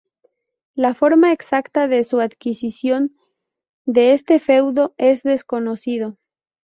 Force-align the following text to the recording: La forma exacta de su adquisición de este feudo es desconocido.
La 0.73 0.95
forma 0.95 1.31
exacta 1.31 1.87
de 1.87 2.03
su 2.03 2.21
adquisición 2.21 3.15
de 3.85 4.13
este 4.13 4.39
feudo 4.39 4.95
es 4.97 5.21
desconocido. 5.21 6.17